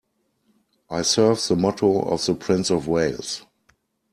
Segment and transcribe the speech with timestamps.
[0.89, 3.45] I serve the motto of the Prince of Wales.